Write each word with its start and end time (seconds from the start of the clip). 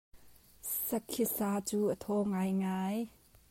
Sakhi 0.87 1.23
sa 1.35 1.49
cu 1.67 1.79
a 1.93 1.95
thaw 2.01 2.21
ngaingai. 2.31 2.99